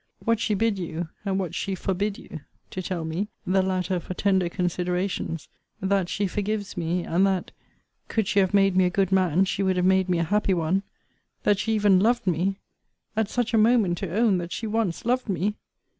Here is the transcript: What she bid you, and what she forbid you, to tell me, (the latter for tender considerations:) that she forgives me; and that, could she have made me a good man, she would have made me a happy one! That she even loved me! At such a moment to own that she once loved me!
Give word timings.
What 0.25 0.39
she 0.39 0.55
bid 0.55 0.79
you, 0.79 1.09
and 1.25 1.37
what 1.37 1.53
she 1.53 1.75
forbid 1.75 2.17
you, 2.17 2.39
to 2.71 2.81
tell 2.81 3.05
me, 3.05 3.27
(the 3.45 3.61
latter 3.61 3.99
for 3.99 4.15
tender 4.15 4.49
considerations:) 4.49 5.47
that 5.79 6.09
she 6.09 6.25
forgives 6.25 6.75
me; 6.75 7.03
and 7.03 7.23
that, 7.27 7.51
could 8.07 8.27
she 8.27 8.39
have 8.39 8.51
made 8.51 8.75
me 8.75 8.85
a 8.85 8.89
good 8.89 9.11
man, 9.11 9.45
she 9.45 9.61
would 9.61 9.77
have 9.77 9.85
made 9.85 10.09
me 10.09 10.17
a 10.17 10.23
happy 10.23 10.55
one! 10.55 10.81
That 11.43 11.59
she 11.59 11.73
even 11.75 11.99
loved 11.99 12.25
me! 12.25 12.57
At 13.15 13.29
such 13.29 13.53
a 13.53 13.59
moment 13.59 13.99
to 13.99 14.09
own 14.11 14.39
that 14.39 14.51
she 14.51 14.65
once 14.65 15.05
loved 15.05 15.29
me! 15.29 15.53